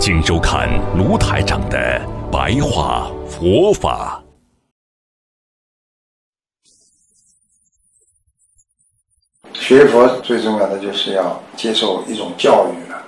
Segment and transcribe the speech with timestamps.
[0.00, 2.00] 请收看卢台长的
[2.30, 4.22] 白话佛法。
[9.52, 13.04] 学佛最重要的就是要接受一种教育了，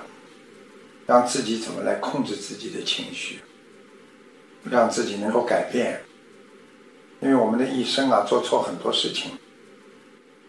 [1.07, 3.39] 让自己怎么来控制自己的情绪，
[4.69, 5.99] 让自己能够改变。
[7.21, 9.31] 因为我们的一生啊，做错很多事情，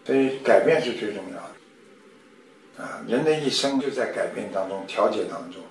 [0.05, 2.83] 所以改变是最重要的。
[2.83, 5.61] 啊，人的一生就在改变当中、调节当中。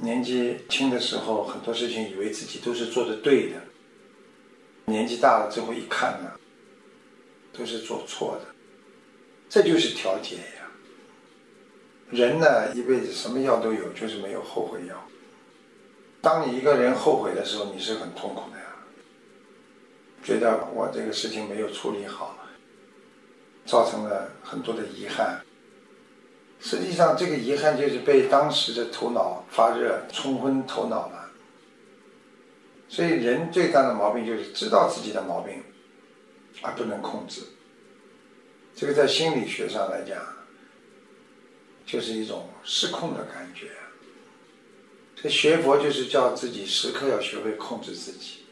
[0.00, 3.60] 年纪轻的时候，很多事情以为自己都是做的对的，
[4.84, 6.32] 年纪大了之后一看呢，
[7.52, 8.54] 都是做错的。
[9.48, 10.70] 这就是调节呀。
[12.10, 15.04] 人呢，一辈子什么药都有，就是没有后悔药。
[16.20, 18.64] 当你一个人后悔的时候，你是很痛苦的呀，
[20.22, 22.36] 觉得我这个事情没有处理好，
[23.66, 25.44] 造成了很多的遗憾。
[26.60, 31.30] 实际上，这个遗憾就是被当时的头脑发热冲昏头脑了。
[32.88, 35.62] 所以，人最大的毛病就是知道自己的毛病，
[36.62, 37.42] 而不能控制。
[38.74, 40.20] 这个在心理学上来讲，
[41.84, 43.68] 就是一种失控的感觉。
[45.14, 48.44] 这学佛就是叫自己时刻要学会控制自己。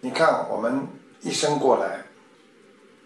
[0.00, 0.86] 你看，我们
[1.20, 2.04] 一生过来，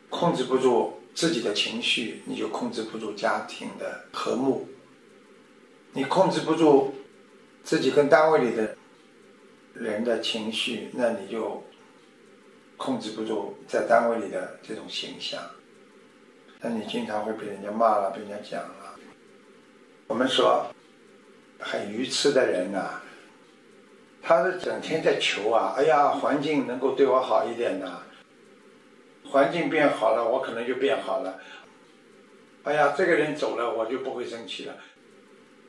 [0.08, 4.66] 控制不住自己的情绪，你就控制不住家庭的和睦；
[5.92, 6.94] 你控制不住
[7.62, 8.76] 自己跟单位里的
[9.72, 11.62] 人的情绪，那你就
[12.76, 15.40] 控制不住在单位里的这种形象。
[16.60, 18.98] 那你经常会被人家骂了，被人家讲了。
[20.06, 20.66] 我们说，
[21.58, 23.00] 很愚痴的人呐，
[24.22, 28.02] 他是整天在求啊，哎呀，环境能够对我好一点呐，
[29.34, 31.40] 环境变好了，我可能就变好了。
[32.62, 34.76] 哎呀，这个人走了，我就不会生气了。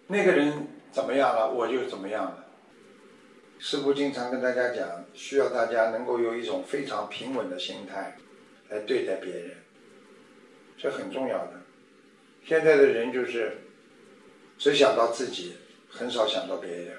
[0.05, 2.45] 那个人怎么样了，我就怎么样了。
[3.57, 8.15] 师父经常跟大家讲，需要大家能够有一种非常平稳的心态
[8.69, 9.57] 来对待别人。
[10.77, 11.53] 这很重要的。
[12.43, 13.57] 现在的人就是
[14.59, 15.55] 只想到自己，
[15.89, 16.97] 很少想到别人，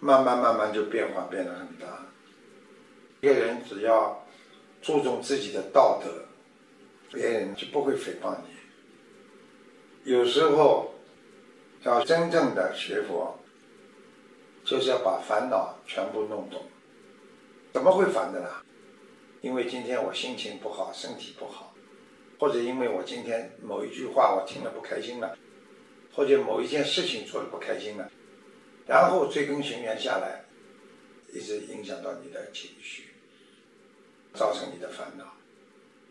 [0.00, 2.06] 慢慢慢慢就变化变得很大。
[3.20, 4.21] 一个人只要
[4.82, 6.26] 注重自己的道德，
[7.12, 10.10] 别人就不会诽谤你。
[10.12, 10.92] 有时候
[11.84, 13.38] 要真正的学佛，
[14.64, 16.60] 就是要把烦恼全部弄懂。
[17.72, 18.48] 怎么会烦的呢？
[19.40, 21.72] 因为今天我心情不好，身体不好。
[22.38, 25.38] 或者因为我今天某一句话我听了不开心了，
[26.12, 28.10] 或者某一件事情做的不开心了，
[28.84, 30.44] 然后追根寻源下来，
[31.32, 33.11] 一直影响到你的情绪，
[34.34, 35.24] 造成你的烦恼。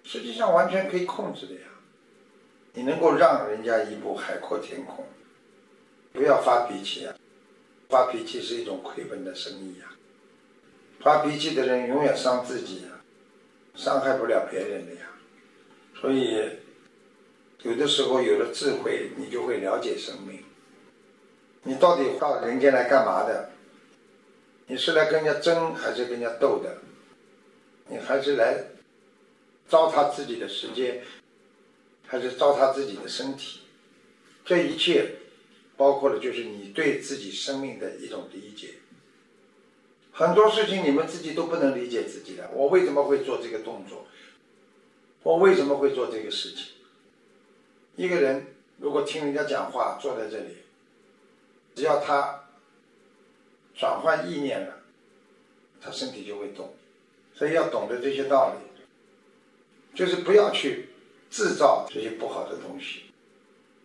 [0.03, 1.67] 实际上完全可以控制的呀，
[2.73, 5.05] 你能够让人家一步海阔天空，
[6.11, 7.15] 不要发脾气啊！
[7.89, 9.91] 发脾气是一种亏本的生意呀，
[11.01, 12.89] 发脾气的人永远伤自己呀，
[13.75, 15.01] 伤害不了别人的呀。
[15.99, 16.57] 所以，
[17.61, 20.43] 有的时候有了智慧，你就会了解生命。
[21.63, 23.51] 你到底到人间来干嘛的？
[24.65, 26.77] 你是来跟人家争，还是跟人家斗的？
[27.91, 28.63] 你还是来
[29.67, 31.03] 糟蹋自己的时间，
[32.07, 33.59] 还是糟蹋自己的身体？
[34.45, 35.11] 这一切，
[35.75, 38.75] 包括的就是你对自己生命的一种理解。
[40.13, 44.07] 很多事情你们自己都不能理解自己的，我为什么会做这个动作？
[45.23, 46.67] 我为什么会做这个事情？
[47.97, 48.47] 一个人
[48.77, 50.57] 如果听人家讲话，坐在这里，
[51.75, 52.45] 只要他
[53.75, 54.79] 转换意念了，
[55.81, 56.73] 他身体就会动。
[57.33, 60.89] 所以要懂得这些道理，就是不要去
[61.29, 63.03] 制造这些不好的东西。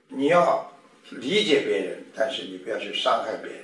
[0.09, 0.73] 你要
[1.11, 3.61] 理解别人，但是你不要去伤害别人。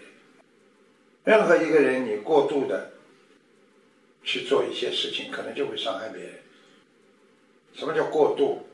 [1.25, 2.93] 任何一个人，你过度的
[4.25, 6.35] 去做一些事情，可能就会伤害别人。
[7.75, 8.67] 什么叫过度？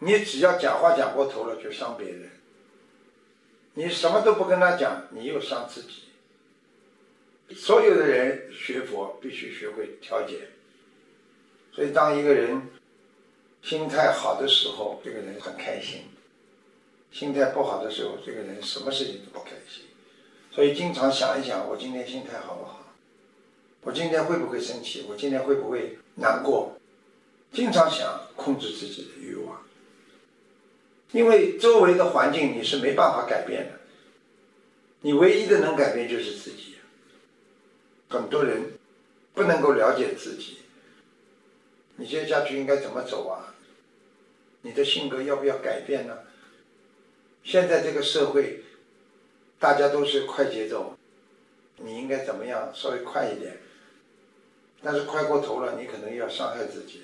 [0.00, 2.28] 你只要讲话讲过头了，就伤别人；
[3.74, 6.07] 你什么都不跟他讲，你又伤自己。
[7.54, 10.48] 所有的人学佛必须学会调节。
[11.72, 12.60] 所以，当一个人
[13.62, 16.00] 心态好的时候，这个人很开心；
[17.12, 19.84] 心态不好的时候，这个人什么事情都不开心。
[20.50, 22.94] 所以经常想一想，我今天心态好不好？
[23.82, 25.06] 我今天会不会生气？
[25.08, 26.76] 我今天会不会难过？
[27.52, 29.62] 经常想控制自己的欲望，
[31.12, 33.80] 因为周围的环境你是没办法改变的，
[35.00, 36.67] 你唯一的能改变就是自己。
[38.08, 38.72] 很多人
[39.34, 40.58] 不能够了解自己，
[41.96, 43.54] 你接下去应该怎么走啊？
[44.62, 46.18] 你的性格要不要改变呢？
[47.44, 48.64] 现在这个社会，
[49.58, 50.98] 大家都是快节奏，
[51.76, 52.72] 你应该怎么样？
[52.74, 53.58] 稍微快一点，
[54.82, 57.02] 但是快过头了，你可能要伤害自己。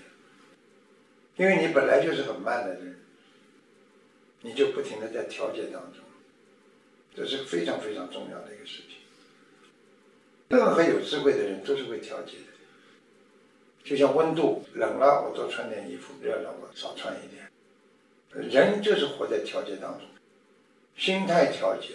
[1.36, 3.00] 因为你本来就是很慢的人，
[4.40, 6.02] 你就不停的在调节当中，
[7.14, 8.98] 这是非常非常重要的一个事情。
[10.54, 12.52] 任何有智慧的人都是会调节的，
[13.84, 17.50] 就像温度冷了，我多穿点衣服；热了，我少穿一点。
[18.30, 20.06] 人就是活在调节当中，
[20.96, 21.94] 心态调节，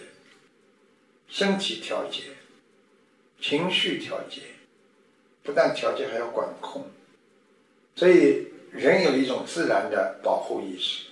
[1.28, 2.24] 身体调节，
[3.40, 4.42] 情绪调节，
[5.42, 6.84] 不但调节还要管控，
[7.96, 8.46] 所以。
[8.72, 11.06] 人有一种自然的保护意识，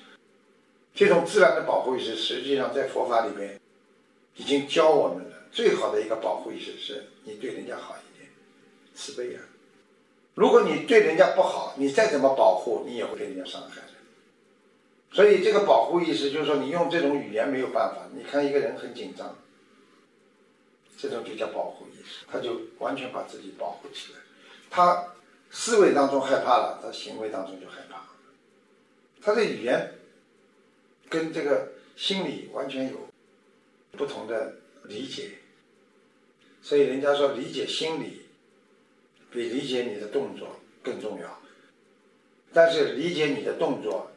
[0.95, 3.59] 这种自然的保护意识，实际上在佛法里面
[4.37, 5.28] 已经教我们。
[5.59, 8.31] 最好的一个保护意识是你对人家好一点，
[8.95, 9.43] 慈悲啊。
[10.37, 13.89] 如果你对人家不好，你再怎么保护，你也会被人家伤害的。
[15.11, 18.09] 所以这个保护意识就是说，你用这种语言没有办法。
[18.15, 19.37] 你看一个人很紧张，
[20.97, 24.21] 这种就叫保护意识，他就完全把自己保护起来，
[24.71, 25.13] 他。
[25.51, 28.07] 思维当中害怕了，他行为当中就害怕。
[29.23, 29.95] 他的语言
[31.09, 32.99] 跟这个心理完全有
[33.93, 35.38] 不同的理解，
[36.69, 38.27] 所以人家说理解心理
[39.31, 41.39] 比理解你的动作更重要。
[42.53, 44.11] 但是理解你的动作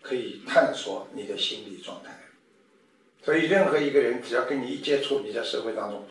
[0.00, 2.18] 可以探索你的心理状态。
[3.22, 6.02] 所以任何一个人只要跟你一接触，你在社会当中，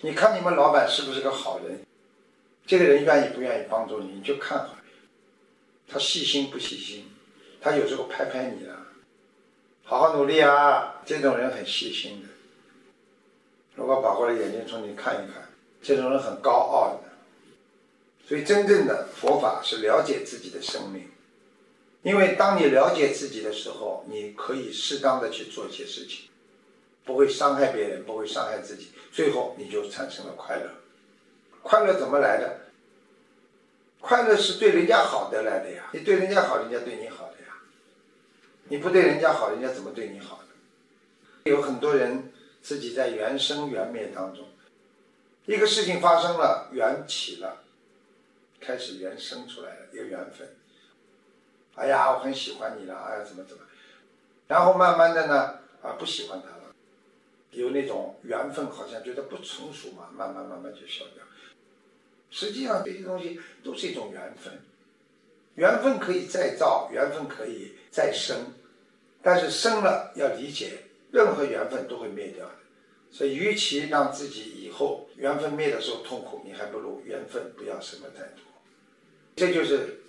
[0.00, 1.80] 你看你们老板是不是个好人？
[2.64, 4.76] 这个人愿意不愿意帮助你，你就看好
[5.88, 7.04] 他细心不细心，
[7.60, 8.86] 他有时候拍拍你了，
[9.82, 11.02] 好好努力啊！
[11.04, 12.28] 这种人很细心的。
[13.74, 15.48] 如果跑过来眼睛冲你看一看，
[15.82, 17.12] 这种人很高傲的。
[18.26, 21.10] 所以真正的佛法是了解自己的生命，
[22.02, 26.28] 因为当你了解自己的时候，你可以适当的去做一些事情，
[27.04, 30.70] 不会伤害别人，不会伤害自己，最后你就产生了快乐。
[31.62, 32.58] 快乐怎么来的？
[34.00, 35.88] 快乐是对人家好的来的呀！
[35.92, 37.54] 你对人家好，人家对你好的呀。
[38.68, 40.40] 你不对人家好，人家怎么对你好？
[41.44, 44.46] 有很多人自己在缘生缘灭当中，
[45.46, 47.64] 一个事情发生了，缘起了，
[48.60, 50.56] 开始缘生出来了，有缘分。
[51.74, 53.62] 哎呀，我很喜欢你了，哎呀，怎么怎么？
[54.46, 56.74] 然后慢慢的呢，啊，不喜欢他了，
[57.50, 61.24] 有那种缘分，好像觉得不成熟嘛，慢慢慢慢就消掉。
[62.30, 64.60] 实际上这些东西都是一种缘分，
[65.56, 68.52] 缘分可以再造，缘分可以再生，
[69.20, 72.54] 但是生了要理解，任何缘分都会灭掉的。
[73.12, 78.42] 所以，与其让自己以后缘分灭的时候痛苦，你还不如缘分不要什么太多。
[79.36, 80.00] 这就是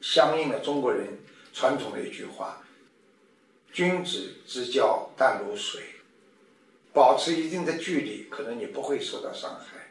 [0.00, 1.08] 相应的中国人
[1.52, 2.62] 传统的一句话
[3.72, 5.82] ：“君子之交淡如水。”
[6.92, 9.88] 保持一定的距离，可能你不会受到伤害。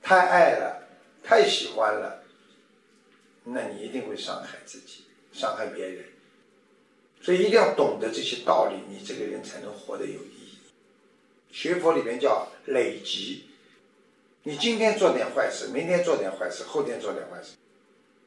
[0.00, 0.86] 太爱了，
[1.24, 2.22] 太喜欢了，
[3.42, 6.04] 那你一定会伤害自己，伤害别人。
[7.24, 10.58] 所以一定要懂得这些道理，你这个人才能活得有意义。
[11.50, 13.46] 学佛里面叫累积，
[14.42, 17.52] 你今天做点坏事，明天做点坏事，后天做点坏事，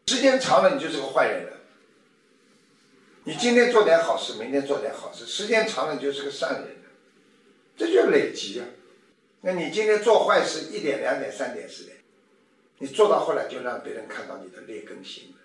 [0.08, 1.58] 时间长了你就是个坏人了。
[3.26, 6.90] 你今天做点好事，明天做点好事，时间长了你就是个善人了，
[7.78, 8.66] 这就累积啊。
[9.42, 11.98] 那你今天做坏事一点、两点、三点、四点，
[12.80, 15.36] 你做到后来就让别人看到你的劣根性。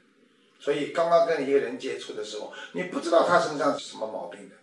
[0.62, 4.54] 所以刚刚跟一个人接触的时候，你不知道他身上是什么毛病的。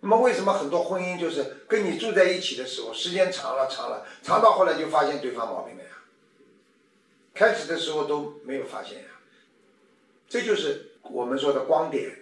[0.00, 5.90] 那么为什么很多婚姻就是跟你住在一起的时候，时间长了、长了、长到后来就发现对方毛病了呀？
[7.34, 9.08] 开始的时候都没有发现呀。
[10.26, 12.16] 这就是我们说的光点，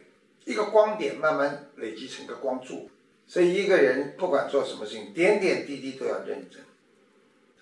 [0.45, 2.91] 一个光点慢慢累积成个光柱。
[3.29, 6.63] 所以一个人不管做什么事情，点点滴滴都要认真。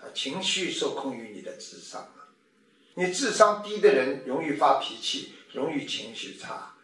[0.00, 2.25] 啊，情绪受控于你的智商啊。
[2.99, 6.75] 你智商低的人容易发脾气，容易情绪差。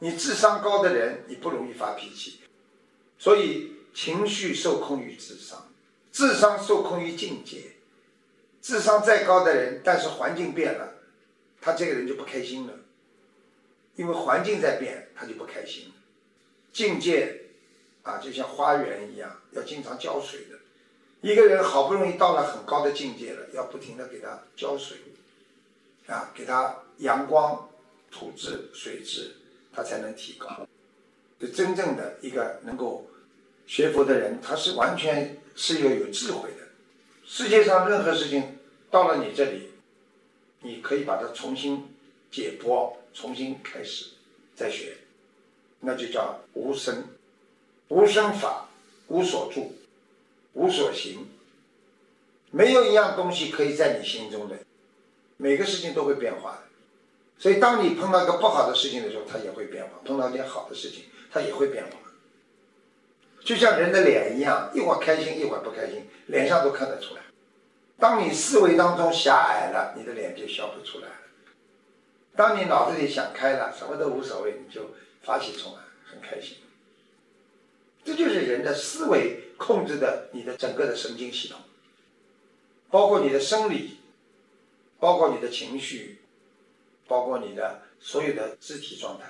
[0.00, 2.40] 你智商高的人，你不容易发脾气。
[3.16, 5.72] 所以情绪受控于智商，
[6.10, 7.76] 智商受控于境界。
[8.60, 10.94] 智商再高的人，但是环境变了，
[11.60, 12.74] 他这个人就不开心了。
[13.94, 15.92] 因为环境在变，他就不开心。
[16.72, 17.42] 境界。
[18.02, 20.56] 啊，就像花园一样，要经常浇水的。
[21.26, 24.96] 一个人好不容易到了很高的境界了，要不停的给他浇水，
[26.06, 27.68] 啊，给他阳光、
[28.12, 29.34] 土质、水质，
[29.72, 30.68] 他才能提高。
[31.40, 33.04] 就真正的一个能够
[33.66, 36.58] 学佛的人，他是完全是要有智慧的。
[37.24, 39.70] 世界上任何事情到了你这里，
[40.60, 41.92] 你可以把它重新
[42.30, 44.10] 解剖，重新开始
[44.54, 44.96] 再学，
[45.80, 47.02] 那就叫无生，
[47.88, 48.68] 无生法，
[49.08, 49.74] 无所住。
[50.56, 51.28] 无所行，
[52.50, 54.56] 没有一样东西可以在你心中的，
[55.36, 56.58] 每个事情都会变化的。
[57.38, 61.90] 所以，当你碰到一个不好的事情的时候，它也会变化；碰到一件好的事情，它也会变化。
[63.44, 67.20] 就像人的脸一样，一会儿开心，一会儿不开心，脸上都看得出来。
[67.98, 71.08] 当你思维当中狭隘了，你的脸就笑不出来；
[72.34, 74.90] 当你脑子里想开了，什么都无所谓，你就
[75.22, 76.56] 发起冲来，很开心。
[78.06, 81.58] 这就是人的思维控制的你的整个的神经系统，
[82.88, 83.96] 包括你的生理，
[85.00, 86.20] 包括你的情绪，
[87.08, 89.26] 包括你的所有的肢体状态。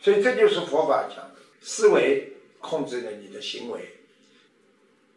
[0.00, 3.98] 所以这就是佛法讲的，思维控制了你的行为，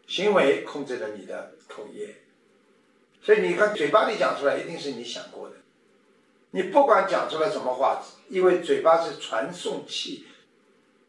[0.07, 2.23] 行为控制了你的口业。
[3.21, 5.57] 所以你看，嘴巴里讲出来一定是你想过的，
[6.49, 10.25] 你不管讲出来什么话，因为嘴巴是传送器。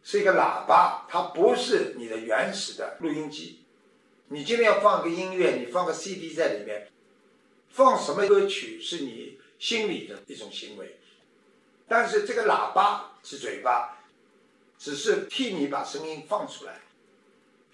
[0.05, 3.61] 是一个喇叭，它不是你的原始的录音机。
[4.29, 6.91] 你今天要放个音乐，你放个 CD 在里面，
[7.71, 10.99] 放什么歌曲是你心里的一种行为。
[11.87, 13.99] 但是这个喇叭是嘴巴，
[14.79, 16.81] 只是替你把声音放出来。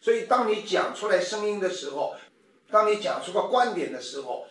[0.00, 2.16] 所以当你讲出来声音的时候，
[2.70, 4.46] 当你讲出个观点的时候，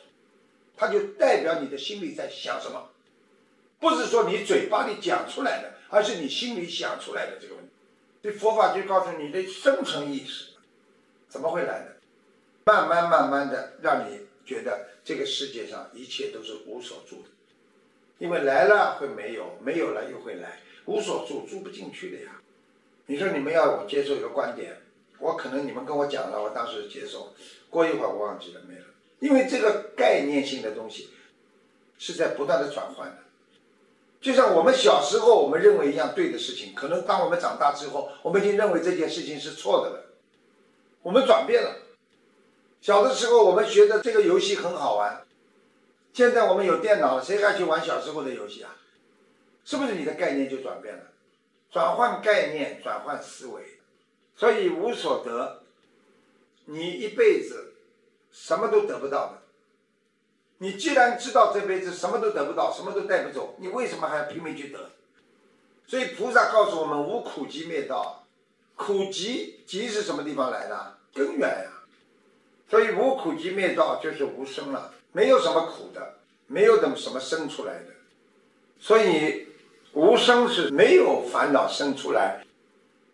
[0.75, 2.89] 它就代表你的心里在想什么，
[3.79, 7.71] 不是说你嘴巴里讲出来的，而是你心里想出来的这个问题。
[8.23, 10.49] 这佛法就告诉你的深层意识
[11.29, 11.95] 怎么会来的？
[12.65, 17.29] 慢慢慢慢的让你觉得这个世界上一切都是无所住的，
[18.17, 22.41] 因为来了会没有，没有了又会来，无所住住不进去的呀。
[23.05, 24.75] 你说你们要我接受一个观点，
[25.19, 27.33] 我可能你们跟我讲了，我当时接受，
[27.69, 28.85] 过一会儿我忘记了没了，
[29.19, 31.09] 因为这个概念性的东西
[31.97, 33.17] 是在不断的转换的。
[34.19, 40.03] 就像我们小时候我们认为一样对的事情，可能当我们长大之后，我们已经认为这件事情是错的了。
[41.01, 41.75] 我们转变了。
[42.81, 45.25] 小的时候我们觉得这个游戏很好玩，
[46.13, 48.75] 现在我们有电脑了，谁还去玩小时候的游戏啊？
[49.63, 51.03] 是不是你的概念就转变了？
[51.71, 53.61] 转换概念，转换思维，
[54.35, 55.63] 所以无所得，
[56.65, 57.73] 你一辈子
[58.31, 59.41] 什么都得不到的。
[60.59, 64.91] 你既然知道这辈子什么都得不到，什么都带不走，你为什么还要拼命去得？
[65.85, 68.23] 所以菩萨告诉我们：无苦集灭道。
[68.75, 70.97] 苦集集是什么地方来的？
[71.13, 71.71] 根源呀。
[72.69, 76.15] 所以无苦集灭道就是无生了，没有什么苦的，
[76.47, 77.93] 没有等什么生出来的。
[78.79, 79.47] 所以
[79.93, 82.43] 无生是没有烦恼生出来，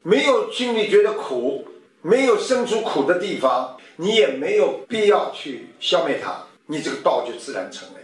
[0.01, 1.67] 没有心里觉得苦，
[2.01, 6.45] 没有生出苦的地方，你也没有必要去消灭它。
[6.65, 8.02] 你这个道就自然成了。